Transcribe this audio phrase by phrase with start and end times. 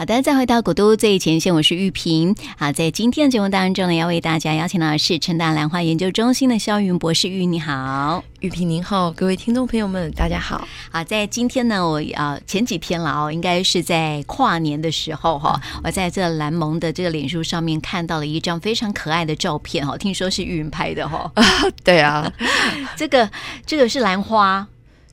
[0.00, 2.34] 好的，再回到古都最前线，我是玉萍。
[2.56, 7.28] 好，在今天的节目当中呢，要为大家邀请到的是成大兰花研究中心的肖云博士。
[7.28, 10.66] 玉，你好，玉萍您好，各位听众朋友们，大家好。
[10.90, 21.30] 好，在今天呢，我呃前几天了哦，应该是在跨年的时候哈，我在这蓝盟的这个脸书上面看到了一张非常可爱的照片哈，听说是玉云拍的哈。
[21.34, 21.44] 啊
[21.84, 22.32] 对啊，
[22.96, 23.30] 这个
[23.66, 24.66] 这个是兰花，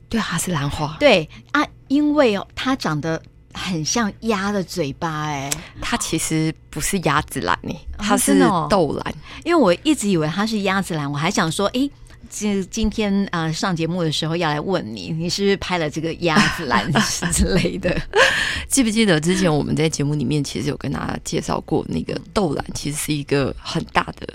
[0.08, 0.96] 对啊，是兰花。
[0.98, 3.22] 对啊，因为哦，它长得。
[3.54, 9.16] 很像鸭的嘴巴哎、欸，它其实不是鸭子兰呢，它是豆兰、哦。
[9.44, 11.90] 因为我一直以为它是鸭子兰，我还想说，哎、欸，
[12.28, 16.90] 今今天啊、呃、上节目的时候要来问你，你是不是拍了这个鸭子兰
[17.32, 17.94] 之类的？
[18.68, 24.28] 记不记得之前我们在节目里面其实有跟大家介绍过，那个豆兰其实是一个很大的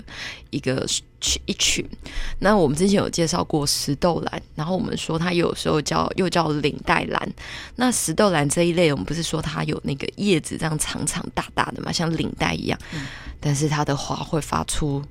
[0.50, 0.86] 一个。
[1.46, 1.82] 一群，
[2.38, 7.32] 那我们之前有介绍过石豆兰，然后我们说它有时候叫又叫领带兰。
[7.76, 13.06] 那石豆兰这一类，我们不是说它有那个叶子这样长长大大的嘛，像领带一样，嗯、
[13.40, 15.02] 但是它的花会发出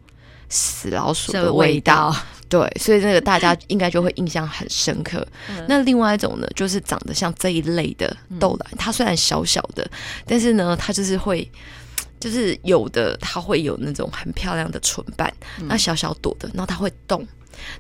[0.50, 2.16] 死老鼠的味道，味道
[2.54, 5.26] 对，所以那个大家应该就会印象很深刻。
[5.50, 9.90] 嗯、那另外一种呢，就是长得像这一类的豆兰，它虽然小小的，
[10.28, 11.50] 但是呢，它就是会。
[12.20, 15.30] 就是有的，它会有那种很漂亮的唇瓣，
[15.60, 17.28] 嗯、那小小朵的，然后它会动。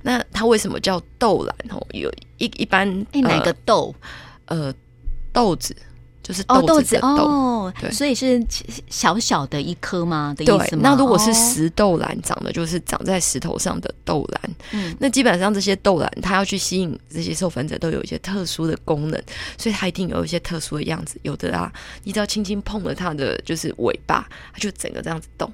[0.02, 1.56] 那它为什么叫豆兰？
[1.70, 3.96] 哦，有一一般，哎、欸，哪个豆？
[4.48, 4.74] 呃，
[5.32, 5.74] 豆子。
[6.24, 8.42] 就是豆子，豆子哦，对，所以是
[8.90, 10.34] 小小的一颗吗？
[10.38, 10.82] 的意思吗？
[10.82, 14.56] 那如果是石豆兰，长的就是长在石头上的豆兰。
[14.72, 19.22] 嗯，那基本上这些豆兰，它要去吸引这些授粉者，都有一些特殊的功能，
[19.58, 21.20] 所以它一定有一些特殊的样子。
[21.24, 21.70] 有的啊，
[22.06, 25.52] 你只要轻轻碰了它的就是尾巴，它就整个这样子动。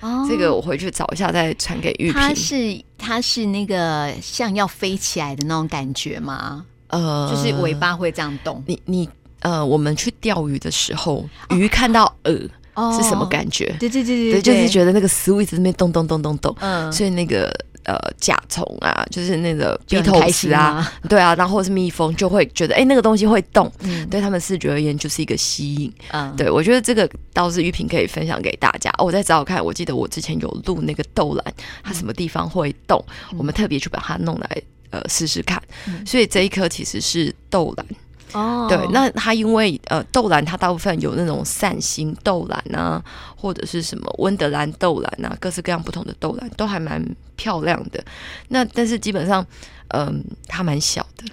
[0.00, 2.12] 哦，这个我回去找一下再传给玉萍。
[2.12, 6.66] 它是它是那个像要飞起来的那种感觉吗？
[6.88, 8.62] 呃，就是尾巴会这样动。
[8.66, 9.08] 你你。
[9.40, 13.74] 呃，我们去钓鱼的时候，鱼看到饵、哦、是什么感觉？
[13.78, 16.54] 对对对对，对，就是觉得那个食物一直在那边动动动动动。
[16.60, 17.50] 嗯，所以那个
[17.84, 25.92] 呃甲虫啊，就是那个鼻头刺啊，对啊，然后是蜜蜂就会觉得，哎，那个东西会动，嗯、对他们视觉而言就是一个吸引。
[26.12, 28.90] 嗯，对我觉得这个倒是玉萍可以分享给大家。
[28.98, 33.02] 哦、我再找找看，我记得我之前有录那个豆兰，它什么地方会动，
[33.32, 35.60] 嗯、我们特别去把它弄来呃试试看。
[35.86, 37.86] 嗯、所以这一颗其实是豆兰。
[38.32, 43.02] 哦，对，那它因为呃豆兰它大部分有那种扇形豆兰啊，
[43.36, 47.04] 或者是什么温德兰豆兰啊，各式各样不同的豆兰都还蛮
[47.36, 48.02] 漂亮的。
[48.48, 49.44] 那但是基本上，
[49.88, 50.14] 嗯、呃，
[50.46, 51.24] 它蛮小的。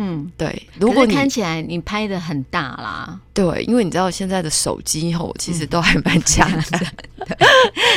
[0.00, 0.68] 嗯，对。
[0.78, 6.78] 如果你看起来你拍的很大啦，对，因为你知道现在的手机吼其实都还蛮强的，
[7.26, 7.36] 嗯、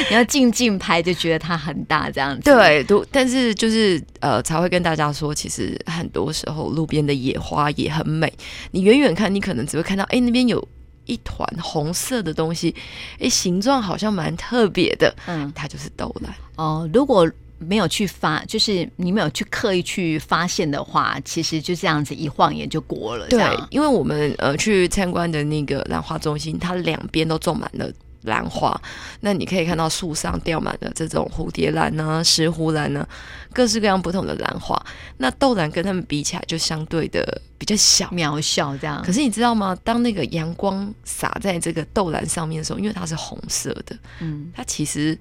[0.10, 2.42] 你要静静拍就觉得它很大这样子。
[2.42, 8.34] 对，都但是就是呃才会跟大家说，其实很多时候路边的野花也很美。
[8.72, 10.68] 你远远看，你可能只会看到，哎，那边有
[11.06, 12.74] 一团红色的东西，
[13.20, 15.16] 哎，形状好像蛮特别的。
[15.28, 16.34] 嗯，它就是豆兰。
[16.56, 17.30] 哦，如果。
[17.64, 23.28] 没有去发，就是你没有去刻意去发现的话，其实就这样子一晃眼就过了。
[23.28, 23.40] 对，
[23.70, 27.88] 因为我们呃去参观的那个兰花中心，它两边都种满了
[28.24, 28.82] 兰花，
[29.20, 33.08] 那你可以看到树上吊满了这种蝴蝶兰呢、石斛兰呢，
[33.54, 34.76] 各式各样不同的兰花。
[35.18, 39.04] 那豆兰跟它们比起来，就相对的比较小、渺小这样。
[39.06, 39.78] 可是你知道吗？
[39.84, 45.16] 当那个阳光洒在这个豆兰上面的时候，因为它是红色的，嗯，它其实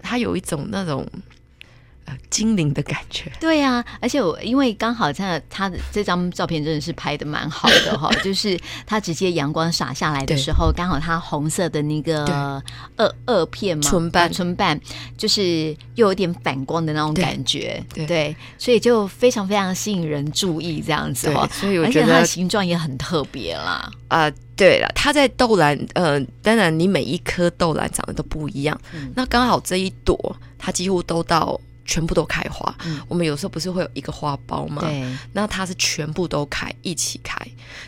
[0.00, 1.06] 它有一种那种。
[2.30, 12.62] 精灵的感觉，对呀、啊，而且我因为刚好在他的这张照片真的是拍的蛮好的哈， 就是他直接阳光洒下来的时候，刚好他红色的那个
[12.96, 14.32] 萼萼片嘛，唇瓣。
[14.32, 14.80] 唇瓣
[15.16, 23.90] 就是又有点反光的那种感觉，对，对，所以就非常非常吸引人注意这样子哈，所以我觉得它的形状也很特别啦。
[24.08, 31.60] 啊、呃，对了，它在豆兰，呃，当然你每一颗豆兰长得都不一样，嗯、那刚好这一朵它几乎都到。
[31.90, 34.80] 全部都开花，嗯、我们有时候不是会有一个花苞吗？
[34.82, 37.36] 对，那它是全部都开，一起开。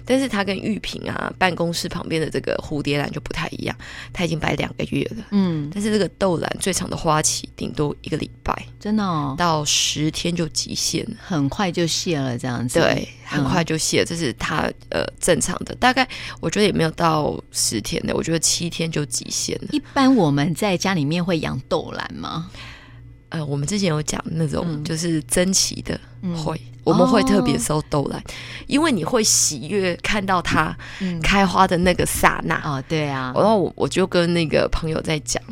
[0.04, 3.76] 但是它跟玉屏啊办公室旁边的这个蝴蝶兰就不太一样，
[4.12, 5.25] 它已经摆两个月了。
[5.31, 12.81] 嗯，但是这个豆兰最长的花期顶多一个礼拜，真的哦，到十天就极限，很快就谢了这样子。
[12.81, 16.08] 对，很快就谢，嗯、这是它呃正常的，大概
[16.40, 19.69] 我觉得也没有到十天的，我觉得七天就极限了。
[19.70, 22.50] 一般我们在家里面会养豆兰吗？
[23.32, 25.99] 呃，我们之前有讲那种就是珍奇的
[26.44, 28.25] 会，嗯、我们会特别收豆兰，哦、
[28.67, 30.76] 因为你会喜悦看到它
[31.23, 32.56] 开花的那个刹那。
[32.56, 33.32] 啊、嗯哦，对啊。
[33.34, 35.43] 然后我我就跟那个朋友在讲，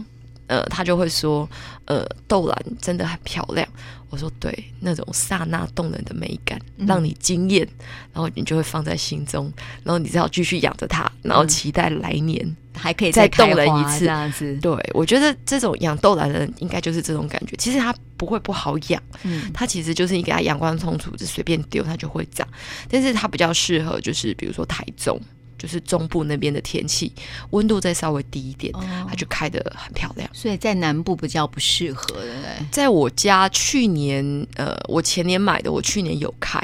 [0.51, 1.49] 呃，他就会说，
[1.85, 3.67] 呃，豆兰真的很漂亮。
[4.09, 9.53] 我说对，那种刹那动人的美感让你惊艳，嗯、然后你就会放在心中，
[9.85, 14.01] 然后你只要继续养着它，然后期待来年、嗯、还可以再动人一次。
[14.01, 17.55] 这样子，对，我觉得这种养豆兰的人应该就是这种感觉。
[17.57, 22.45] 其实它不会不好养，嗯，它其实就是你给它阳光充足，就随便丢它就会长。
[22.89, 25.21] 但是它比较适合，就是比如说台中。
[25.61, 27.13] 就是中部那边的天气，
[27.51, 30.27] 温度再稍微低一点，哦、它就开的很漂亮。
[30.33, 32.65] 所以在南部比较不适合的。
[32.73, 34.25] 在我家去年，
[34.55, 36.59] 呃，我前年买的，我去年有开，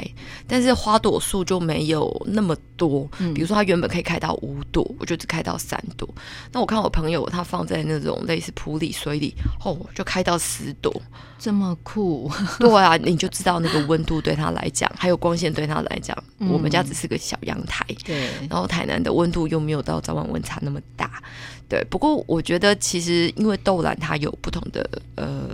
[0.47, 3.07] 但是花朵数就没有那么多。
[3.19, 6.09] 嗯、比如说，它原本可以开到五朵，我就只开到三朵。
[6.51, 10.91] 那我看我朋友他放在那种类似普里水里，哦，就开到十朵，
[11.37, 12.31] 这么酷。
[12.57, 17.85] 对啊，你就知道那个温度对他来讲，还有光线对他来讲，嗯、我们家只是个小阳台。
[18.03, 18.86] 对，然后台。
[18.87, 21.21] 南的温度又没有到早晚温差那么大，
[21.69, 21.85] 对。
[21.89, 25.49] 不过我觉得其实因为豆兰它有不同的呃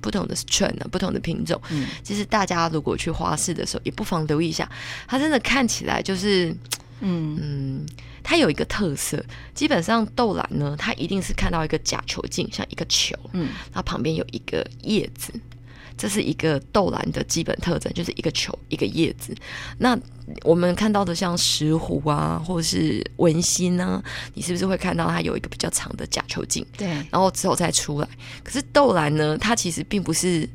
[0.00, 4.70] 不同的 strain 不同的品种，嗯，其实大家如果去花市的时候，也不妨留意一下，
[5.08, 6.54] 它真的看起来就是，
[7.00, 7.86] 嗯嗯，
[8.22, 15.32] 它有一个特色，基本上豆兰呢，它一定是看到一个假球茎，像一个球，嗯，它旁边有一个叶子。
[15.96, 19.34] 这是一个豆兰的基本特征，就是一个球，一个叶子。
[19.78, 19.98] 那
[20.42, 24.02] 我们看到的像石斛啊，或者是文心呢，
[24.34, 26.66] 你是不是会看到它有一个比较长的假球茎？
[26.76, 28.08] 对，然后之后再出来。
[28.42, 30.48] 可是豆兰呢，它其实并不是，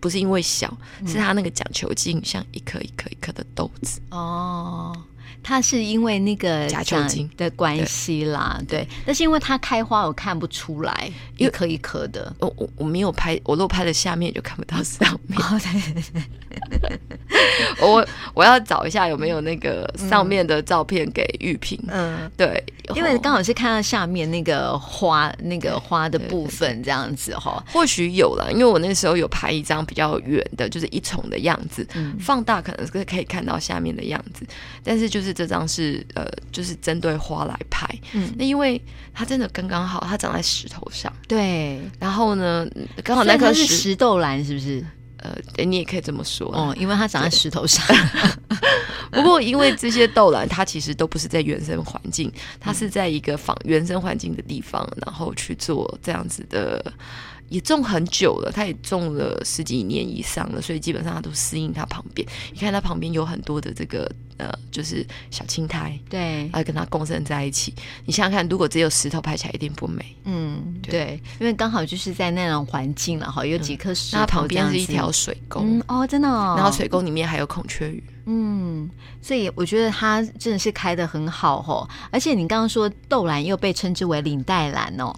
[0.00, 0.76] 不是因为小，
[1.06, 4.00] 是它那个假球茎像一颗一颗一颗的豆子。
[4.10, 4.96] 哦。
[5.42, 8.88] 它是因为那个假球茎的关系啦，对，对。
[9.06, 12.34] 但是因为它开花，我看不出来一颗一颗的。
[12.38, 15.38] 我我我没有拍，我都拍了下面就看不到上面。
[17.80, 21.78] 我我要找一下有没有那个上面的照片给玉萍。
[21.88, 22.62] 嗯，对，
[22.94, 27.62] 因为刚好是看到下面那个花，那个花的部分这样子哈。
[27.72, 34.46] 或许有了，因为我那时候有拍一张比较远的，就是一丛的样子，嗯、放大可能是可以看到下面的样子，
[34.82, 35.28] 但是就是。
[35.28, 38.80] 是这张是呃，就是针对花来拍，嗯，那因为
[39.12, 41.78] 它真的刚刚好，它长在石头上，对。
[42.00, 42.66] 然后呢，
[43.04, 44.82] 刚好那颗是石豆兰，是不是？
[45.18, 45.36] 呃，
[45.66, 47.84] 你也可以这么说哦，因为它长在石头上。
[49.12, 56.82] 不过，因为这些豆兰，它其实都不是在原生环境，它是在一个仿原生环境的地方，然后去做这样子的。
[57.48, 62.26] 也种很久了，它也种了十几年以上了，所以基本上它都适应它旁边。
[62.52, 67.74] 你看它旁边有很多的这个呃，就是小青苔，对，来跟它共生在一起。
[68.04, 70.14] 你想想看，如果只有石头，拍起来一定不美。
[70.24, 74.20] 嗯，对，对，因为刚好就是在那种环境了哈，有几颗石头、嗯。
[74.20, 76.54] 那旁边是一条水沟、嗯，哦，真的哦。
[76.56, 78.88] 然后水沟里面还有孔雀鱼，嗯，
[79.22, 81.88] 所以我觉得它真的是开的很好哦。
[82.10, 85.14] 而且你刚刚说豆兰又被称之为领带兰哦。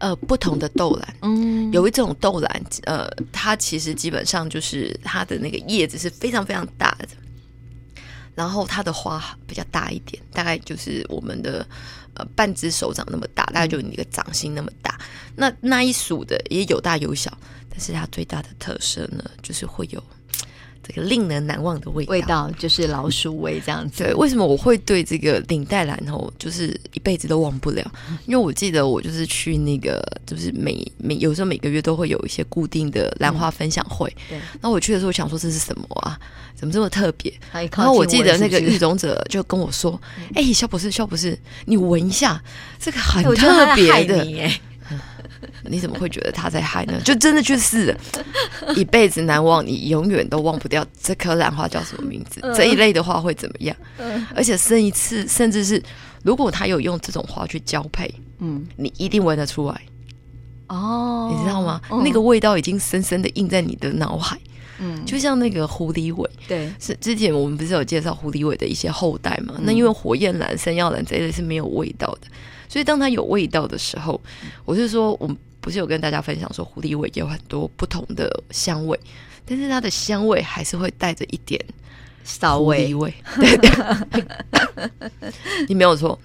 [0.00, 7.08] 呃，不同的豆兰，嗯，有一种豆兰，呃，它其实基本上就是它的那个叶子是非常非常大的，
[8.34, 11.66] 然后它的花比较大一点，大概就是我们的
[12.14, 14.98] 呃半只手掌那么大，大概就你一个掌心那么大。
[15.36, 17.30] 那那一属的也有大有小，
[17.68, 20.02] 但是它最大的特色呢，就是会有。
[20.86, 24.04] 这个令人难忘的味道，味道就是老鼠味这样子。
[24.04, 27.92] 对，为什么我会对这个领带兰哦，就是一辈子都忘不了？
[28.26, 34.08] 因为我记得我就是去那个，就是每每有时候每个月都会有一些固定的兰花分享会。
[34.30, 36.18] 嗯、对，那我去的时候，我想说这是什么啊？
[36.56, 37.32] 怎么这么特别？
[37.52, 39.98] 然后我记得那个育种者就跟我说
[40.34, 42.42] ：“哎、嗯，肖博士，肖博士，你闻一下，
[42.78, 44.24] 这个很特别的。”
[45.64, 47.00] 你怎么会觉得他在嗨呢？
[47.04, 47.94] 就真的就是
[48.76, 52.40] 一辈子难忘，你永远都忘不掉这棵兰花叫什么名字？
[52.56, 53.76] 这一类的话会怎么样？
[54.34, 55.82] 而且生一次，甚至是
[56.22, 59.80] 如果他有用这种花去交配，嗯，你一定闻得出来
[60.68, 61.80] 哦，你知道吗？
[62.04, 64.38] 那个味道已经深深的印在你的脑海，
[64.78, 69.54] 嗯，就像那个狐狸尾，对，是之前我们不是有介绍狐狸尾的一些后代嘛？
[69.62, 72.28] 那因为火焰兰、山药兰这一类是没有味道的。
[72.68, 74.20] 所以，当它有味道的时候，
[74.64, 78.98] 我是说，我们不是有跟大家分享说，狐狸尾有很多不同的香味，
[79.44, 81.62] 但是它的香味还是会带着一点
[82.24, 83.12] 骚味味。
[83.36, 83.70] 对对，
[85.68, 86.18] 你没有错，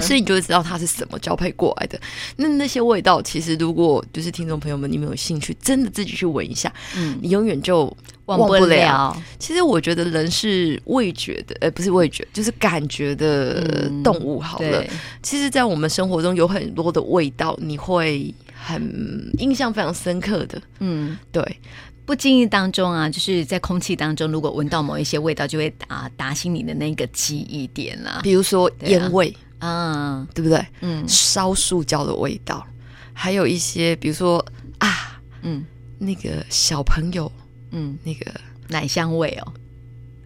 [0.00, 1.98] 所以你就会知道它是什么交配过来的。
[2.36, 7.94] 那那些味道，其实如果就是听众朋友们，你们有兴趣，真的自己去闻一下，嗯，你永远就。
[8.26, 8.58] 忘不了。
[8.58, 14.40] 不了，其实我觉得人是味觉的，呃，不是味觉，就是感觉的动物。
[14.40, 14.88] 好了，嗯、
[15.22, 18.34] 其实，在我们生活中有很多的味道，你会
[18.66, 20.60] 很印象非常深刻的。
[20.80, 21.60] 嗯，对，
[22.04, 28.20] 不经意当中啊，就是在空气当中，如果闻到某一些味道，就会打打醒你的那个记忆点啊。
[28.24, 30.66] 比如说烟味，啊，对不对？
[30.80, 32.66] 嗯，烧塑胶的味道。
[33.12, 34.44] 还有一些比如说
[34.78, 35.64] 啊，嗯，
[35.98, 37.30] 那个小朋友，
[37.70, 38.34] 嗯，那个
[38.68, 39.52] 奶香味哦，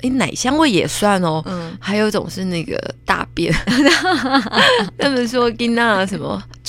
[0.03, 3.53] 哎，奶香味也算哦，嗯，还有一种是那个大便，
[4.99, 6.43] 他们说跟那什么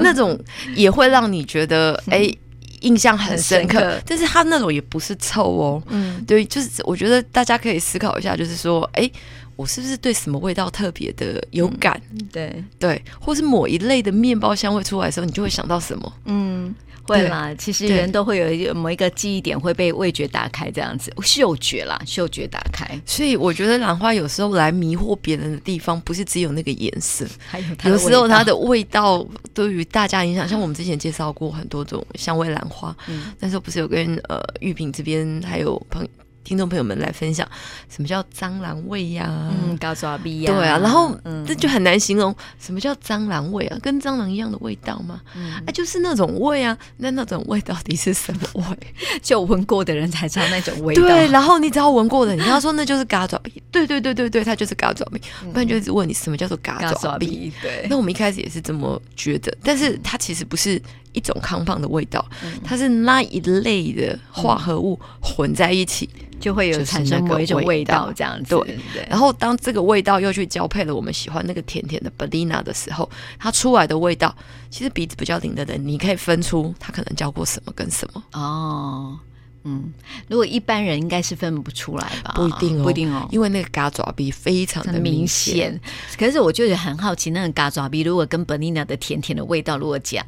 [0.00, 0.38] 那种
[0.74, 2.18] 也会让你觉得哎。
[2.18, 2.38] 诶
[2.82, 5.82] 印象很深刻，深刻，但是他那种也不是臭哦。
[5.88, 9.10] 嗯，对，就是我觉得大家可以思考一下，就是说，哎，
[9.54, 12.00] 我是不是对什么味道特别的有感？
[12.14, 16.10] 嗯、对对，或是某一类的面包香味出来的时候，你就会想到什么？
[16.24, 16.74] 嗯。
[17.10, 22.86] 会啦，其实人都会有一个某一个记忆点会被味觉打开，这样子嗅觉啦，嗅觉打开。
[23.04, 30.48] 所以我觉得兰花有时候来迷惑别人的地方，不是只有那个颜色，还有有时候它的味道对于大家影响。
[30.48, 36.08] 像我们之前介绍过很多种香味兰花，嗯，那时候不是有跟呃玉萍这边还有朋友。
[36.50, 37.48] 听众朋友们来分享
[37.88, 39.30] 什么叫蟑螂味呀？
[39.68, 40.52] 嗯，高抓鼻呀。
[40.52, 41.16] 对啊，然后
[41.46, 43.78] 这就很难形容什么叫蟑螂味啊？
[43.80, 45.20] 跟蟑螂一样的味道吗？
[45.36, 46.76] 嗯，啊，就是那种味啊。
[46.96, 48.94] 那那种味到底是什么味？
[49.22, 51.02] 就闻过的人才知道那种味道。
[51.02, 53.62] 对，然后你只要闻过的，你跟他说那就是嘎爪鼻。
[53.70, 55.20] 对对对对对，它就是嘎爪鼻。
[55.52, 57.52] 不然就一直问你什么叫做嘎爪鼻。
[57.62, 62.24] 对，那我们一开始也是这么觉得，但是它其实不是一种康棒的味道，
[62.64, 66.08] 它是那一类的化合物混在一起。
[66.40, 68.56] 就会有产生某一种味道，这样子。
[68.56, 69.06] 对，对。
[69.10, 73.06] 然后当这个味道又去交配了我们喜欢那个甜甜的 Bellina 的时候，
[73.38, 74.34] 它出来的味道，
[74.70, 78.24] 其实鼻子比较灵的人，你可以分出它可能交过什么跟什么。
[78.32, 79.18] 哦，
[79.64, 79.92] 嗯，
[80.28, 82.32] 如果一般人应该是分不出来吧？
[82.34, 85.78] 不一定哦，不一定哦，因为那个嘎爪鼻非常的明显。
[86.18, 90.24] 可是我就很好奇，那个嘎爪鼻如果跟 Bellina 的甜甜的味道如果加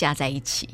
[0.00, 0.68] 加在一起。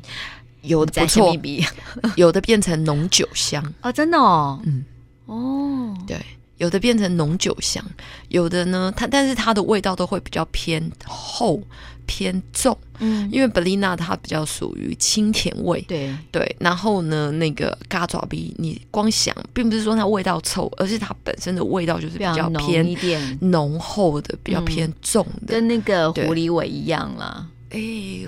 [0.61, 1.37] 有的不错，
[2.15, 3.63] 有的变成浓酒香。
[3.81, 4.83] 哦，真的哦，嗯，
[5.25, 6.17] 哦，对，
[6.57, 7.83] 有的变成浓酒香，
[8.29, 11.61] 有的呢，它但是它的味道都会比较偏厚
[12.05, 16.13] 偏重，嗯，因为 Bellina 它比较属于清甜味，对。
[16.31, 23.37] 对，然后呢，那个嘎爪鼻，你光想，并不是说它味道臭，而是它本身的味道就是比较偏一点。
[23.41, 27.45] 浓厚的，比较偏重的，跟那个狐狸尾一样啦。
[27.69, 27.79] 哎，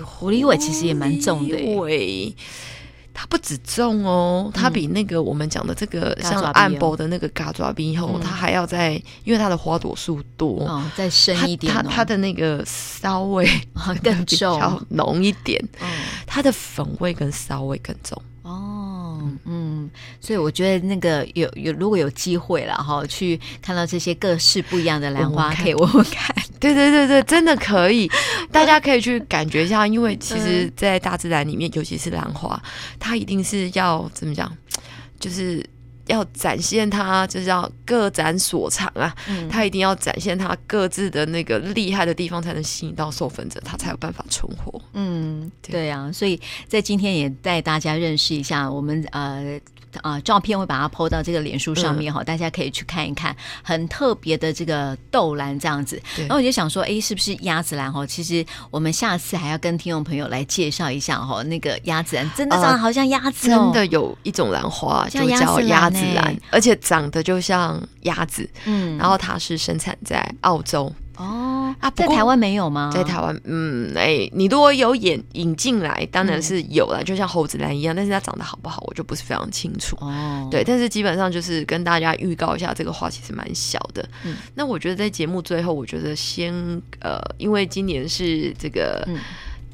[0.04, 2.34] 狐狸尾其实也蛮重的，尾
[3.12, 8.92] 它不止重哦，它比那个我们讲的这个像暗波的那个嘎爪鼻后，它还要再，
[9.24, 13.46] 因为它的花朵数多，哦，再深一点，它它的那个骚味
[14.02, 15.62] 更 重，浓一点，
[16.26, 18.22] 它的粉味跟骚味更重。
[18.42, 26.34] 哦，嗯，所以我觉得那个有有如果有机会了哈，去看到这些各式不一样的兰花，可以闻闻看。
[26.60, 28.08] 对对对对，真的可以，
[28.52, 32.62] 大家可以去感觉一下，因为其实，在大自然里面，尤其是兰花，
[32.98, 34.52] 它一定是要怎么讲，
[35.18, 35.64] 就是。
[36.06, 39.14] 要展现它，就是要各展所长啊！
[39.28, 44.82] 嗯、它一定要展现它各自的那个厉害的地方，才能吸引到授粉者，它才有办法存活。
[44.94, 49.60] 嗯，对呀、啊，所以在今天也带大家认识一下我们呃。
[49.98, 56.00] 啊、呃，照片会把它 po 到这个脸书上面哈，嗯、大家可以去看一看，很特别的这个豆兰这样子。
[56.16, 58.06] 然后我就想说，哎，是不是鸭子兰哈？
[58.06, 68.48] 其实我们下次还要跟听众朋友来介绍一下哈，那个鸭子兰真的长得好像鸭子、哦呃，真的有一种兰花就叫鸭子兰，而且长得就像鸭子。
[68.64, 70.92] 嗯，然后它是生产在澳洲。
[71.72, 72.90] 哦啊，在台湾没有吗？
[72.92, 79.96] 在台湾，嗯，哎、欸，你如果有引引进来，当然是有了，嗯、就像猴子兰一样，但是它长得好不好，我就不是非常清楚。
[80.00, 84.06] 哦，对，但是基本上就是跟大家预告一下，这个花其实蛮小的。
[84.24, 86.52] 嗯，那我觉得在节目最后，我觉得先
[87.00, 89.18] 呃，因为今年是这个、嗯、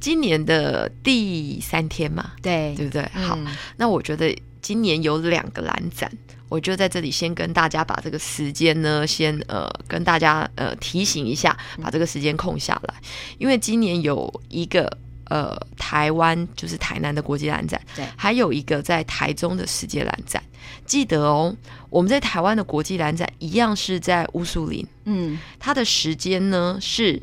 [0.01, 3.03] 今年的第三天嘛，对，对不对？
[3.13, 6.11] 好，嗯、那我觉得今年有两个蓝展。
[6.49, 12.95] 我就在这里先跟大家把这个时间呢，先呃跟大家呃提醒一下，把这个时间空下来，
[13.39, 20.43] 因为今年有一个呃台湾就是台南的国际蓝展，对，还有一个在台中的世界蓝展。
[20.85, 21.55] 记得哦，
[21.89, 27.23] 我们在台湾的国际蓝展一样是在乌树林，嗯，它的时间呢是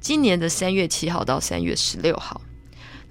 [0.00, 2.40] 今年的三月七号到三月十六号。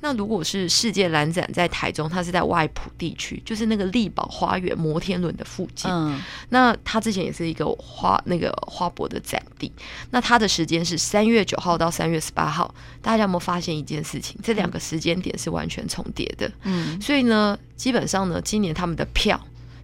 [0.02, 5.90] 那如果是世界蓝展在台中，它是在外埔地区，就是那个力宝花园摩天轮的附近。
[5.92, 9.72] 嗯，那它之前也是一个花那个花博的展地。
[10.12, 12.74] 那它的时间是三月九号到三月十八号。
[13.02, 14.38] 大家有没有发现一件事情？
[14.44, 16.52] 这两个时间点是完全重叠的。
[16.64, 19.40] 嗯，所以呢，基本上呢，今年他们的票。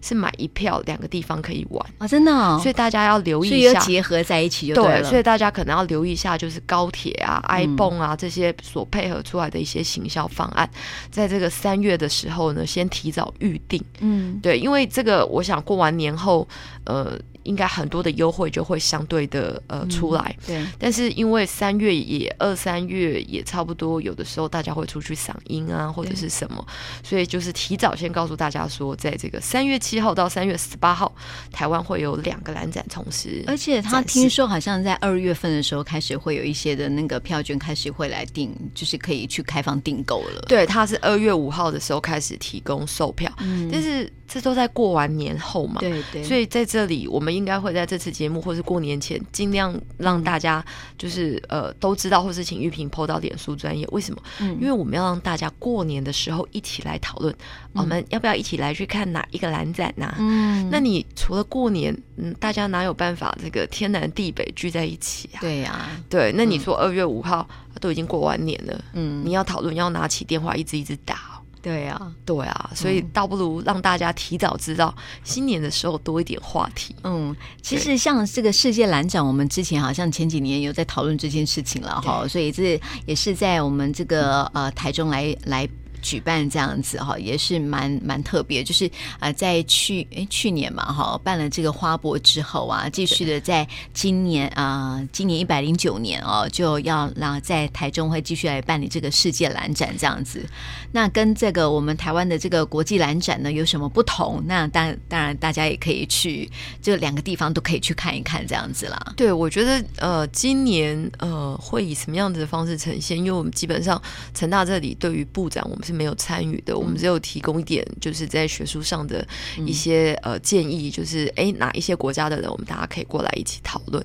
[0.06, 2.08] 是买一票，两个地方可以玩啊、哦！
[2.08, 4.74] 真的、哦，所以大家要留意一下，结合在一起就。
[4.74, 10.68] 对，所以大家可能要留意一下，就是高铁啊、iPhone 啊这些所配合出来的一些行销方案，
[11.10, 13.82] 在这个三月的时候呢，先提早预定。
[14.00, 16.46] 嗯，对，因为这个，我想过完年后，
[16.84, 17.18] 呃。
[17.46, 20.36] 应该很多的优惠就会相对的呃出来。
[20.46, 26.66] 对，但是因为三月也二三月也差不多，有的时候大家会出去赏樱啊，或者是什么，
[27.02, 31.14] 所以就是提早先告诉大家说，在这个三月七号到三月十八号，
[31.52, 33.44] 台湾会有两个蓝展同时。
[33.46, 40.42] 而且他听说好像在二月份的时候开始会有一些的那个票券开始会来订，就是可以去开放订购了。
[40.48, 50.64] 对，他是二月五号的时候开始提供售票，嗯，但是这都在过完年后嘛，对对，所以在这里我们应该会在这次节目或是过年前尽量让大家
[50.96, 53.86] 就是呃都知道，或是请玉萍 PO 到脸书专业。
[53.92, 54.22] 为什么？
[54.40, 57.34] 嗯，因为我们要让大家过年的时候一起来讨论，
[57.72, 60.14] 我们要不要一起来去看哪一个蓝展呐？
[60.18, 65.38] 嗯，那你除了过年，嗯，大家哪有办法这个天南地北聚在一起啊？
[65.40, 67.46] 对呀，对，那你说二月五号
[67.80, 71.25] 都已经过完年了，嗯，你要讨论要拿起电话一直一直打。
[71.66, 74.94] 对啊，对啊，所以倒不如让大家提早知道
[75.24, 76.94] 新年的时候多一点话题。
[77.02, 85.68] 嗯，其实像这个世界蓝展，我们之前好像前几年有在讨论这件事情了哈，所以这也是在我们这个呃台中来来。
[86.06, 88.62] 举办这样子哈，也是蛮蛮特别。
[88.62, 100.46] 就是啊，在去诶去年嘛哈，办了这个花博之后啊，继续的在今年啊，今年一百零九年哦，就要让在台中会继续来办理这个世界蓝展这样子。
[100.92, 104.40] 那跟这个我们台湾的这个国际蓝展呢有什么不同？
[104.46, 106.48] 那当当然大家也可以去
[106.80, 109.12] 这两个地方都可以去看一看这样子啦。
[109.16, 113.18] 对，我觉得呃，今年呃会以什么样子的方式呈现？
[113.18, 114.00] 因为我们基本上
[114.32, 115.95] 成大这里对于布展我们是。
[115.96, 119.26] 没有参与的，我们只有提供一点，就是在学术上的
[119.64, 124.04] 一些、嗯、呃建议，就是哎哪一些国家的人，我们大家可以过来一起讨论。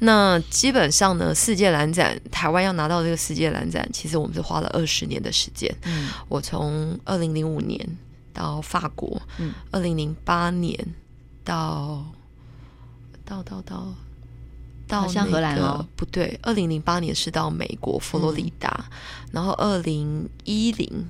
[0.00, 5.74] 那基本上呢，世界蓝展，台湾要拿到这个世界蓝展，其实我们是花了二十年的时间。
[5.84, 7.78] 嗯，我从二零零五年
[8.34, 10.78] 到法国，嗯，二零零八年
[11.42, 12.04] 到
[13.24, 13.94] 到到到。
[14.90, 21.06] 到像荷兰哦，不对，二零零八年是到美国佛罗里达，嗯、然后二零一零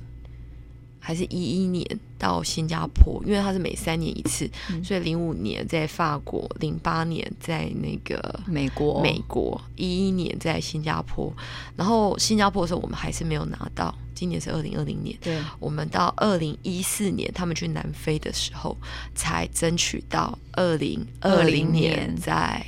[1.03, 1.83] 还是一一年
[2.19, 11.33] 到新加坡，因为它是每三年一次，嗯、所以零五年在法国，零八年在那个美国，美国一一年在新加坡，
[11.75, 18.77] 然后新加坡的时候我们还是没有拿到，今年是二零二零年，对，我们到二零一四年他们去南非的时候
[19.15, 22.63] 才争取到二零二零年在。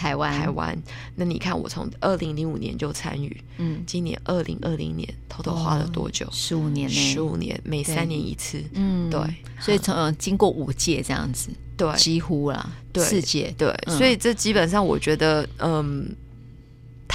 [0.00, 0.82] 台湾，台湾，
[1.14, 6.26] 那你看，我从二零零五年就参与，嗯，今年二零二零年，偷偷花了多久？
[6.32, 6.94] 十五年呢？
[6.94, 9.20] 十五年，每三年一次，嗯，对，
[9.60, 16.08] 所以从经过五届这样子，对，几乎啦，对，四届，对，所以这基本上我觉得，嗯。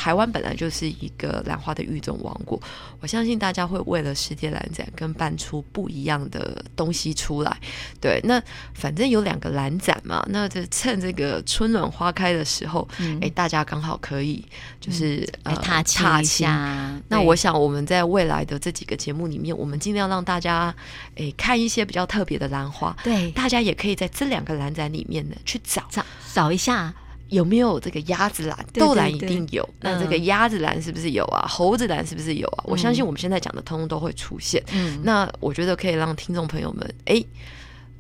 [0.05, 2.61] 台湾本来就是一个兰花的育种王国，
[2.99, 7.57] 我相信大家会为了世界兰展跟搬出不一样的东西出来。
[7.99, 8.39] 对，那
[8.75, 14.45] 反正有两个兰展嘛，那就趁这个春暖花开的时候，哎、嗯欸，大家刚好可以
[14.79, 17.01] 就是、嗯、呃踏青一下。
[17.07, 20.71] 那我想我们在未来的这几个节目里面，我们尽量让大家
[21.15, 22.95] 哎、欸、看一些比较特别的兰花。
[23.03, 26.93] 对，大家也可以在这两个兰展里面呢去找找找一下。
[27.29, 28.65] 有没有这个鸭子兰？
[28.73, 29.67] 豆兰一定有。
[29.81, 31.45] 那这个鸭子兰是不是有啊？
[31.47, 32.63] 猴子兰是不是有啊？
[32.65, 34.63] 我相信我们现在讲的通通都会出现。
[34.73, 37.15] 嗯，那我觉得可以让听众朋友们哎。
[37.15, 37.27] 诶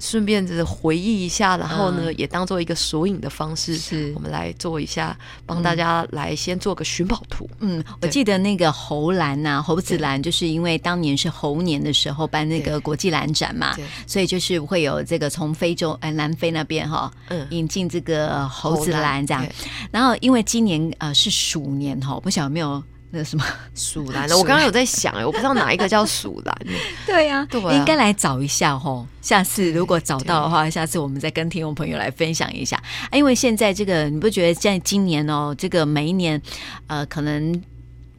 [0.05, 4.13] 顺便就是回忆一下，然后呢，嗯、也当做一个索引的方式，是。
[4.15, 7.49] 我们来做一下，帮大家来先做个寻宝图。
[7.59, 19.45] 嗯，我记得那个猴兰呐、啊，猴子兰，就是因为当年是猴年的时候办那个国际兰展嘛，所以就是会有这个从非洲哎南非那边哈，嗯，引进这个猴子兰这样。
[19.91, 22.83] 然后因为今年呃是鼠年哈，不晓得有没有。
[23.15, 26.55] 那什么 鼠兰的，我刚刚有在想哎，我不知道哪一个叫鼠兰。
[27.07, 29.07] 对呀，对，应该来找一下吼。
[29.21, 32.81] 下次如果找到的话，下次我们再跟听众朋友来分享一下。
[33.13, 36.39] 因为现在这个，你不觉得在今年哦，这个每一年，
[36.87, 37.63] 呃，可能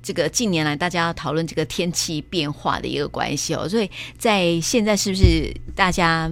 [0.03, 6.31] 这个近年来大家要讨论这个天气变化的一个关系哦，所以在现在是不是大家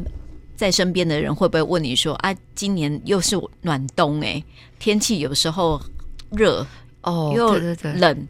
[0.57, 4.43] 在身边的人会不会问你说啊，今年又是暖冬哎，
[4.79, 5.81] 天气有时候
[6.31, 6.67] 热
[7.03, 7.55] 哦，又
[7.99, 8.27] 冷。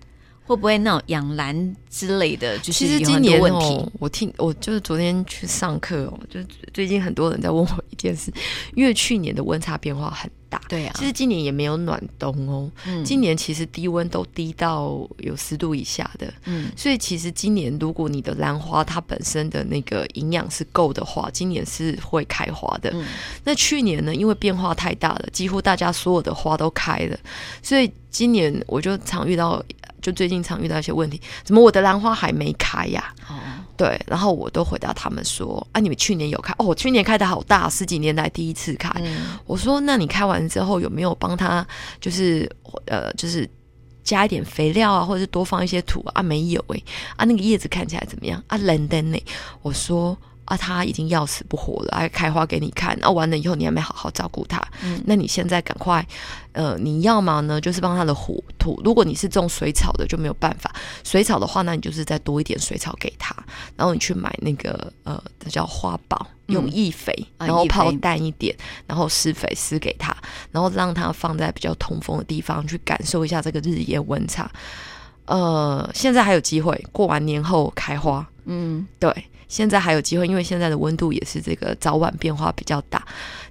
[0.47, 2.59] 会不会那种养兰之类的？
[2.59, 2.73] 就是。
[2.73, 8.33] 其实今年哦，我听我就是昨天去上课哦，就是最近很多人在问我一件事，
[8.75, 10.61] 因为去年的温差变化很大。
[10.69, 12.71] 对啊，其实今年也没有暖冬哦。
[12.87, 16.33] 嗯，今年其实低温都低到有十度以下的。
[16.45, 22.91] 嗯，所以其实今年如果你的兰花它本身的那个营养是够的话，今年是会开花的。
[22.93, 23.05] 嗯，
[23.43, 27.19] 那去年呢，因为变化太大了，几乎大家所有的花都开了，
[27.63, 29.65] 所以今年我就常遇到。
[30.05, 33.15] 就最近常遇到一些问题，怎么我的兰花还没开呀？
[33.27, 33.41] 哦，
[33.75, 38.91] 对，然后我都回答他们说啊，你们去年有开哦，我去年开的好大，十几年来第一次开。
[39.03, 41.67] 嗯、我说那你开完之后有没有帮他
[41.99, 42.47] 就是
[42.85, 43.49] 呃就是
[44.03, 46.23] 加一点肥料啊，或者是多放一些土啊？
[46.23, 46.85] 没有诶、欸，
[47.17, 48.59] 啊那个叶子看起来怎么样啊？
[48.59, 49.19] 冷的呢？
[49.63, 50.15] 我说。
[50.45, 52.97] 啊，它已经要死不活了，还开花给你看。
[53.01, 54.63] 那、啊、完了以后，你还没好好照顾它。
[54.83, 56.07] 嗯，那你现在赶快，
[56.53, 58.81] 呃，你要么呢，就是帮它的土土。
[58.85, 60.71] 如果你是种水草的，就没有办法。
[61.03, 63.35] 水草的话，那你就是再多一点水草给它。
[63.77, 70.15] 然后你去买那个呃，它叫花宝，用易肥，嗯、然后泡淡一点，嗯、然后施肥施给它，
[70.51, 74.51] 然后让它放在比较通风的地方去感受一下这个日夜温差。
[75.25, 78.27] 呃，现在还有机会，过完年后开花。
[78.45, 79.11] 嗯，对。
[79.49, 83.05] 现在还有机会，因为现在的温度也是这个早晚变化比较大。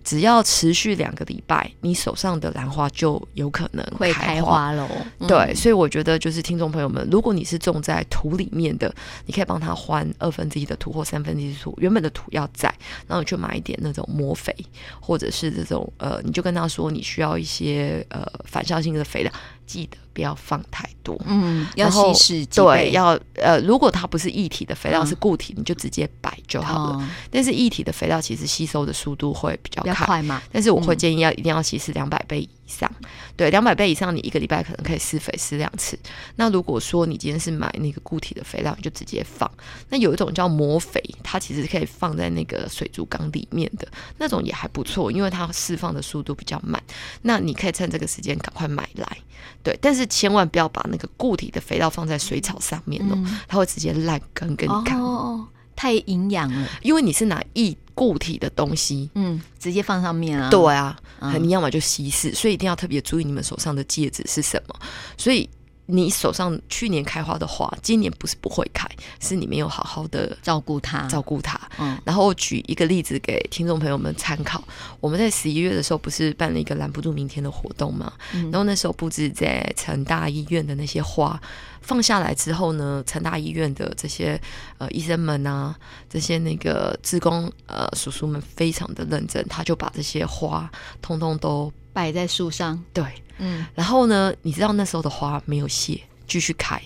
[0.04, 4.86] 只要持续两个礼拜，你手上的兰花就有可能开会开花喽。
[5.20, 8.94] 嗯、对，所以我觉得就是听众朋友们，如果你是种在土里面的，
[9.26, 12.68] 你可以帮他换二分之一的土或三分之一的土，原本的土要在，
[13.08, 14.54] 然后你去买一点那种磨肥，
[15.00, 19.32] 或者是这种呃，你就跟他说你需要一些呃反向性的肥料，
[19.74, 21.20] 记得不要放太多。
[21.26, 22.46] 嗯，要稀释。
[22.46, 26.96] 对，要呃，如果它不是液体的肥料，是固体，嗯、你就直接摆就好了。
[26.98, 30.06] 哦、但是液体的肥料其实吸收的速度会比较快。
[30.06, 30.42] 快嘛？
[30.52, 35.98] 但是我会建议要一定要稀释两百倍以上，嗯、对，两百倍以上，你一个礼拜可能可以施肥施两次。
[36.36, 39.50] 那如果说你今天是买那个固体的肥料，你就直接放。
[39.90, 46.82] 那有一种叫磨肥，它其实可以放在那个水族缸里面的那种也还不错，因为它释放的速度比较慢。
[47.22, 49.18] 那你可以趁这个时间赶快买来，
[49.62, 49.78] 对。
[49.82, 55.02] 但是千万不要把那个固体的肥料放在水草上面哦，嗯、它会直接烂根给你看。
[55.02, 57.78] 哦，太营养了，因为你是拿一。
[57.96, 60.50] 固体的东西，嗯，直接放上面啊。
[60.50, 60.98] 对啊，
[61.40, 64.76] 你要么就稀释，所以一定要特别注意你们手上的戒指是什么。
[65.16, 65.48] 所以
[65.86, 71.62] 你手上去年开花的花，今年不是不会开，是你没有好好的照顾它，照顾它。
[71.78, 74.68] 嗯，然后举一个例子给听众朋友们参考。
[75.00, 78.12] 我们在十一月的时候不是办了一个拦不住明天的活动吗？
[78.34, 81.40] 嗯，然后那时候布置在成大医院的那些花。
[81.84, 84.40] 放下来之后呢，成大医院的这些
[84.80, 85.76] 呃医生们啊，
[86.10, 90.68] 这些那个职工呃叔叔们非常的认真，他就把这些花
[91.02, 92.84] 通通都摆在树上。
[92.92, 93.06] 对，
[93.38, 96.82] 嗯，然后呢，你知道那时候的花没有谢，继续开，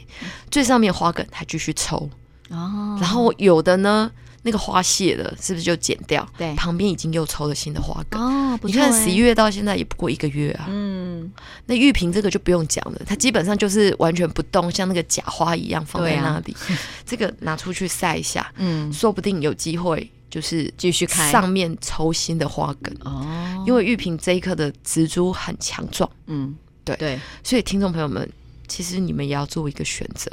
[0.52, 2.10] 最上面花梗还继续抽。
[2.50, 4.12] 哦，然后有的呢。
[4.44, 6.26] 那个花谢了，是不是就剪掉？
[6.38, 8.22] 对，旁边已经又抽了新的花梗。
[8.22, 8.68] 哦，不。
[8.68, 10.68] 你看十一月到现在也不过一个月啊。
[10.70, 11.30] 嗯，
[11.66, 16.54] 那玉屏这个就不用讲了，它基本上就是完全不动，像那个假花一样放在那里。
[16.54, 22.96] 啊、 这个拿出去晒一下，嗯，说不定有机会就是继续开，上面抽新的花梗。
[23.04, 26.10] 哦，因为玉屏这一棵的植株很强壮。
[26.28, 28.30] 嗯，对对，所以听众朋友们，
[28.68, 30.32] 其实你们也要做一个选择。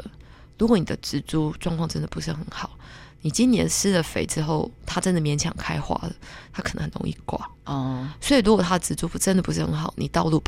[0.56, 2.70] 如果你的植株状况真的不是很好。
[3.24, 6.12] 你今年施了肥之后，它真的勉强开花了，
[6.52, 8.06] 它可能很容易挂哦。
[8.20, 10.42] 所以如果它植株真的不是很好，你倒不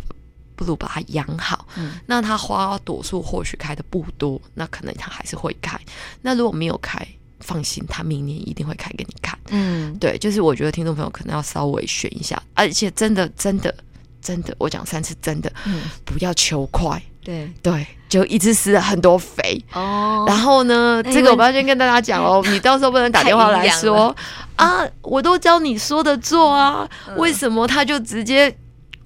[0.54, 1.66] 不如把它养好。
[1.76, 5.80] 嗯，那它花朵数或许开的不多，那可能它还是会开。
[6.20, 7.02] 那如果没有开，
[7.40, 9.38] 放心，它明年一定会开给你看。
[9.48, 13.74] 嗯，对，就是我觉得听众朋友可能要稍微选一下，而且真的真的
[14.20, 17.02] 真的，我讲三次真的，嗯，不要求快。
[17.22, 19.62] 对对，就一直施了很多肥。
[19.72, 20.24] 哦。
[20.26, 24.14] 然后呢，这个我要先跟大家讲哦， 你到时候不能打电话来说
[24.56, 28.54] 啊，我都教你说的做啊，为什么他就直接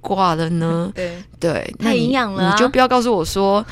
[0.00, 0.90] 挂了呢？
[0.94, 1.22] 对。
[1.38, 3.64] 对，太营养了，你就不要告诉我说，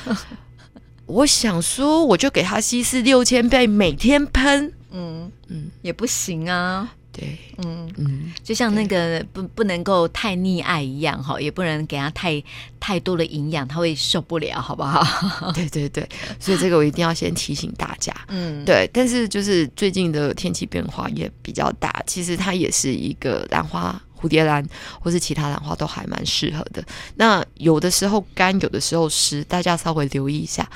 [1.07, 6.89] 我想说我就给他稀释六千倍，每天喷，嗯嗯，也不行啊。
[7.19, 12.41] 对，嗯嗯，就像那个不不能够太溺爱一样哈，也不能给他太
[12.79, 15.03] 太多的营养，他会受不了，好不好？
[15.53, 18.89] 对对对，所以这个我一定要先提醒大家，嗯，对。
[18.93, 24.65] 但是就是最近的天气变化也比较大，其实它也是一个兰花、蝴蝶兰
[25.01, 26.85] 或是其他兰花都还蛮适合的。
[27.17, 30.69] 那有的时候干，有的时候湿，大家稍微留意一下，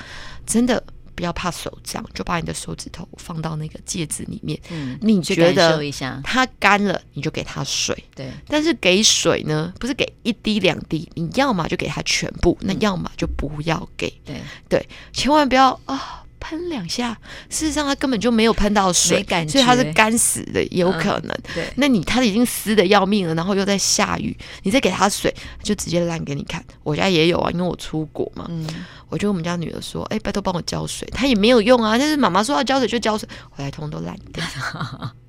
[0.45, 0.83] 真的。
[1.15, 4.59] 不要怕手脏，就把你的手指头放到那个戒指里面。
[4.69, 5.79] 嗯，你觉得
[6.23, 7.95] 它干了，你就给它水。
[8.15, 14.09] 对，但是给水呢，不是给一滴两滴，你要么就给它全部，那要么就不要给。
[14.25, 15.95] 对对，千万不要啊。
[15.95, 17.17] 哦喷两下，
[17.49, 21.29] 事实上它根本就没有喷到水，所以它是干死的，也有可能。
[21.29, 26.61] 嗯、对，那你它已经湿的要命了，然后又在下雨，你再给它水，就直接烂给你看。
[26.83, 28.67] 我家也有啊，因为我出国嘛，嗯、
[29.07, 34.43] 我就跟我们家女儿说：“哎、欸，拜托帮我浇水。”她也没有用啊，但是妈妈说要浇水就浇水，回来通通都烂掉，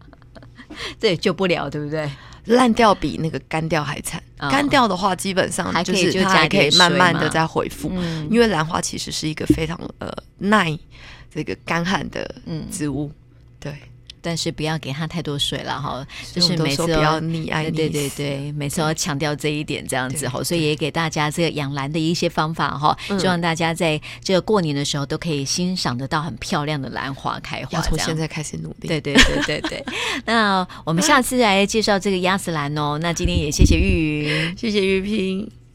[1.01, 2.11] 这也救不了，对不对？
[2.47, 4.23] 烂掉比那个干掉还惨。
[4.37, 10.79] 干、哦、掉的话，基本上就是它还可以慢慢的再恢复，嗯、因为兰花其实是一个非常呃耐
[11.35, 12.35] 这个干旱的
[12.71, 13.11] 植物。
[13.11, 13.15] 嗯
[13.61, 13.75] 对。
[14.25, 27.79] 但是不要给它太多水了哈，就是每次都要溺爱对对对，每次都要强调这一点这样子哈，所以也给大家这个养兰的一些方法哈，希望大家在这个过年的时候都可以欣赏得到很漂亮的兰花开花。
[27.79, 29.85] 要从现在开始努力，对对对对对。
[30.25, 32.99] 那我们下次来介绍这个鸭子兰哦。
[33.03, 35.64] 那今天也谢谢玉云，谢谢玉萍。